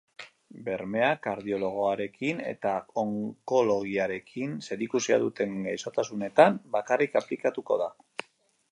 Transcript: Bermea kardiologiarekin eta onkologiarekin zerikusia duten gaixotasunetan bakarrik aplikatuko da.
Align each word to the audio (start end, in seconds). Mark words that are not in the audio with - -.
Bermea 0.67 1.09
kardiologiarekin 1.25 2.41
eta 2.53 2.71
onkologiarekin 3.03 4.57
zerikusia 4.71 5.23
duten 5.27 5.57
gaixotasunetan 5.69 6.61
bakarrik 6.79 7.21
aplikatuko 7.25 7.81
da. 7.87 7.95